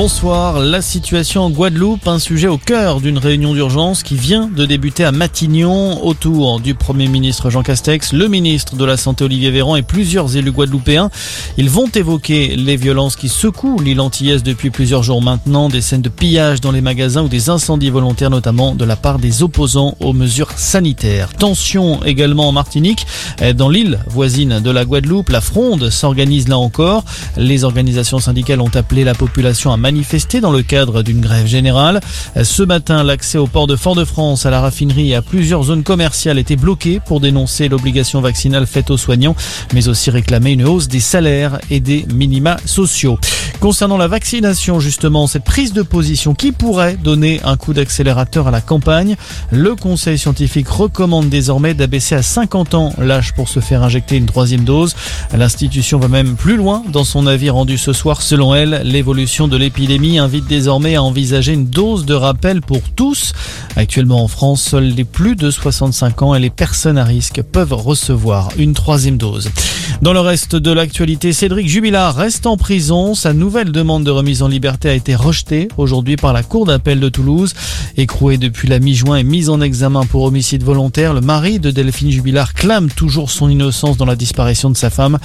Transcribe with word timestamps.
Bonsoir. 0.00 0.60
La 0.60 0.80
situation 0.80 1.42
en 1.42 1.50
Guadeloupe, 1.50 2.06
un 2.06 2.20
sujet 2.20 2.46
au 2.46 2.56
cœur 2.56 3.00
d'une 3.00 3.18
réunion 3.18 3.52
d'urgence 3.52 4.04
qui 4.04 4.14
vient 4.14 4.46
de 4.46 4.64
débuter 4.64 5.02
à 5.02 5.10
Matignon 5.10 6.06
autour 6.06 6.60
du 6.60 6.76
Premier 6.76 7.08
ministre 7.08 7.50
Jean 7.50 7.64
Castex, 7.64 8.12
le 8.12 8.28
ministre 8.28 8.76
de 8.76 8.84
la 8.84 8.96
Santé 8.96 9.24
Olivier 9.24 9.50
Véran 9.50 9.74
et 9.74 9.82
plusieurs 9.82 10.36
élus 10.36 10.52
guadeloupéens. 10.52 11.10
Ils 11.56 11.68
vont 11.68 11.88
évoquer 11.88 12.54
les 12.54 12.76
violences 12.76 13.16
qui 13.16 13.28
secouent 13.28 13.80
l'île 13.80 14.00
antillaise 14.00 14.44
depuis 14.44 14.70
plusieurs 14.70 15.02
jours 15.02 15.20
maintenant, 15.20 15.68
des 15.68 15.80
scènes 15.80 16.00
de 16.00 16.08
pillage 16.08 16.60
dans 16.60 16.70
les 16.70 16.80
magasins 16.80 17.24
ou 17.24 17.28
des 17.28 17.50
incendies 17.50 17.90
volontaires 17.90 18.30
notamment 18.30 18.76
de 18.76 18.84
la 18.84 18.94
part 18.94 19.18
des 19.18 19.42
opposants 19.42 19.96
aux 19.98 20.12
mesures 20.12 20.52
sanitaires. 20.54 21.34
Tension 21.34 22.04
également 22.04 22.48
en 22.48 22.52
Martinique, 22.52 23.04
dans 23.56 23.68
l'île 23.68 23.98
voisine 24.06 24.60
de 24.60 24.70
la 24.70 24.84
Guadeloupe, 24.84 25.30
la 25.30 25.40
fronde 25.40 25.90
s'organise 25.90 26.46
là 26.46 26.56
encore. 26.56 27.02
Les 27.36 27.64
organisations 27.64 28.20
syndicales 28.20 28.60
ont 28.60 28.70
appelé 28.76 29.02
la 29.02 29.14
population 29.14 29.72
à 29.72 29.87
manifester 29.88 30.42
dans 30.42 30.52
le 30.52 30.62
cadre 30.62 31.02
d'une 31.02 31.22
grève 31.22 31.46
générale. 31.46 32.00
Ce 32.42 32.62
matin, 32.62 33.02
l'accès 33.02 33.38
au 33.38 33.46
port 33.46 33.66
de 33.66 33.74
Fort-de-France, 33.74 34.44
à 34.44 34.50
la 34.50 34.60
raffinerie 34.60 35.12
et 35.12 35.14
à 35.14 35.22
plusieurs 35.22 35.62
zones 35.62 35.82
commerciales 35.82 36.38
était 36.38 36.56
bloqué 36.56 37.00
pour 37.00 37.20
dénoncer 37.20 37.70
l'obligation 37.70 38.20
vaccinale 38.20 38.66
faite 38.66 38.90
aux 38.90 38.98
soignants, 38.98 39.34
mais 39.72 39.88
aussi 39.88 40.10
réclamer 40.10 40.52
une 40.52 40.66
hausse 40.66 40.88
des 40.88 41.00
salaires 41.00 41.58
et 41.70 41.80
des 41.80 42.04
minima 42.12 42.58
sociaux. 42.66 43.18
Concernant 43.60 43.96
la 43.96 44.06
vaccination, 44.06 44.78
justement, 44.78 45.26
cette 45.26 45.42
prise 45.42 45.72
de 45.72 45.82
position 45.82 46.32
qui 46.32 46.52
pourrait 46.52 46.96
donner 46.96 47.40
un 47.42 47.56
coup 47.56 47.74
d'accélérateur 47.74 48.46
à 48.46 48.52
la 48.52 48.60
campagne, 48.60 49.16
le 49.50 49.74
Conseil 49.74 50.16
scientifique 50.16 50.68
recommande 50.68 51.28
désormais 51.28 51.74
d'abaisser 51.74 52.14
à 52.14 52.22
50 52.22 52.74
ans 52.74 52.92
l'âge 52.98 53.34
pour 53.34 53.48
se 53.48 53.58
faire 53.58 53.82
injecter 53.82 54.16
une 54.16 54.26
troisième 54.26 54.62
dose. 54.62 54.94
L'institution 55.36 55.98
va 55.98 56.06
même 56.06 56.36
plus 56.36 56.56
loin 56.56 56.84
dans 56.92 57.02
son 57.02 57.26
avis 57.26 57.50
rendu 57.50 57.78
ce 57.78 57.92
soir. 57.92 58.22
Selon 58.22 58.54
elle, 58.54 58.82
l'évolution 58.84 59.48
de 59.48 59.56
l'épidémie 59.56 60.20
invite 60.20 60.46
désormais 60.46 60.94
à 60.94 61.02
envisager 61.02 61.52
une 61.52 61.66
dose 61.66 62.06
de 62.06 62.14
rappel 62.14 62.60
pour 62.60 62.82
tous. 62.94 63.32
Actuellement 63.78 64.24
en 64.24 64.26
France, 64.26 64.60
seuls 64.60 64.88
les 64.88 65.04
plus 65.04 65.36
de 65.36 65.52
65 65.52 66.22
ans 66.22 66.34
et 66.34 66.40
les 66.40 66.50
personnes 66.50 66.98
à 66.98 67.04
risque 67.04 67.42
peuvent 67.42 67.72
recevoir 67.72 68.48
une 68.58 68.74
troisième 68.74 69.18
dose. 69.18 69.50
Dans 70.02 70.12
le 70.12 70.18
reste 70.18 70.56
de 70.56 70.72
l'actualité, 70.72 71.32
Cédric 71.32 71.68
Jubilard 71.68 72.16
reste 72.16 72.46
en 72.46 72.56
prison. 72.56 73.14
Sa 73.14 73.32
nouvelle 73.32 73.70
demande 73.70 74.02
de 74.02 74.10
remise 74.10 74.42
en 74.42 74.48
liberté 74.48 74.88
a 74.88 74.94
été 74.94 75.14
rejetée 75.14 75.68
aujourd'hui 75.76 76.16
par 76.16 76.32
la 76.32 76.42
Cour 76.42 76.66
d'appel 76.66 76.98
de 76.98 77.08
Toulouse. 77.08 77.54
Écroué 77.96 78.36
depuis 78.36 78.66
la 78.66 78.80
mi-juin 78.80 79.16
et 79.16 79.22
mis 79.22 79.48
en 79.48 79.60
examen 79.60 80.04
pour 80.06 80.24
homicide 80.24 80.64
volontaire, 80.64 81.14
le 81.14 81.20
mari 81.20 81.60
de 81.60 81.70
Delphine 81.70 82.10
Jubilard 82.10 82.54
clame 82.54 82.90
toujours 82.90 83.30
son 83.30 83.48
innocence 83.48 83.96
dans 83.96 84.06
la 84.06 84.16
disparition 84.16 84.70
de 84.70 84.76
sa 84.76 84.90
femme. 84.90 85.18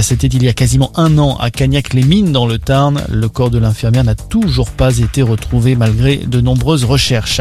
C'était 0.00 0.26
il 0.26 0.42
y 0.42 0.48
a 0.48 0.52
quasiment 0.52 0.90
un 0.96 1.16
an 1.18 1.36
à 1.40 1.52
Cagnac-les-Mines 1.52 2.32
dans 2.32 2.46
le 2.46 2.58
Tarn. 2.58 3.02
Le 3.08 3.28
corps 3.28 3.50
de 3.50 3.58
l'infirmière 3.58 4.02
n'a 4.02 4.16
toujours 4.16 4.70
pas 4.70 4.98
été 4.98 5.22
retrouvé 5.22 5.76
malgré 5.76 6.16
de 6.16 6.40
nombreuses 6.40 6.84
recherches. 6.84 7.40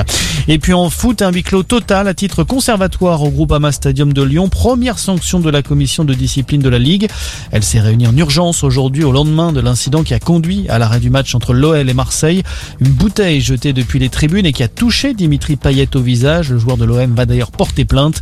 Puis 0.59 0.73
en 0.73 0.89
foot, 0.89 1.21
un 1.21 1.31
huis 1.31 1.43
clos 1.43 1.63
total 1.63 2.07
à 2.07 2.13
titre 2.13 2.43
conservatoire 2.43 3.23
au 3.23 3.29
Groupama 3.29 3.71
Stadium 3.71 4.13
de 4.13 4.21
Lyon. 4.21 4.49
Première 4.49 4.99
sanction 4.99 5.39
de 5.39 5.49
la 5.49 5.61
commission 5.61 6.03
de 6.03 6.13
discipline 6.13 6.61
de 6.61 6.69
la 6.69 6.79
Ligue. 6.79 7.07
Elle 7.51 7.63
s'est 7.63 7.79
réunie 7.79 8.07
en 8.07 8.15
urgence 8.17 8.63
aujourd'hui 8.63 9.03
au 9.03 9.11
lendemain 9.11 9.53
de 9.53 9.59
l'incident 9.59 10.03
qui 10.03 10.13
a 10.13 10.19
conduit 10.19 10.67
à 10.69 10.79
l'arrêt 10.79 10.99
du 10.99 11.09
match 11.09 11.33
entre 11.35 11.53
l'OL 11.53 11.89
et 11.89 11.93
Marseille. 11.93 12.43
Une 12.79 12.89
bouteille 12.89 13.41
jetée 13.41 13.73
depuis 13.73 13.99
les 13.99 14.09
tribunes 14.09 14.45
et 14.45 14.53
qui 14.53 14.63
a 14.63 14.67
touché 14.67 15.13
Dimitri 15.13 15.55
Payet 15.55 15.95
au 15.95 16.01
visage. 16.01 16.51
Le 16.51 16.57
joueur 16.57 16.77
de 16.77 16.85
l'OM 16.85 17.13
va 17.15 17.25
d'ailleurs 17.25 17.51
porter 17.51 17.85
plainte. 17.85 18.21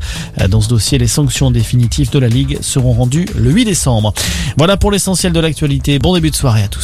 Dans 0.50 0.62
ce 0.62 0.70
dossier, 0.70 0.98
les 0.98 1.08
sanctions 1.08 1.50
définitives 1.50 2.12
de 2.12 2.20
la 2.20 2.28
Ligue 2.30 2.60
seront 2.62 2.94
rendues 2.94 3.28
le 3.36 3.52
8 3.52 3.66
décembre. 3.66 4.14
Voilà 4.58 4.78
pour 4.78 4.92
l'essentiel 4.92 5.34
de 5.34 5.40
l'actualité. 5.40 6.00
Bon 6.00 6.14
début 6.14 6.30
de 6.30 6.36
soirée 6.36 6.64
à 6.64 6.68
tous. 6.68 6.76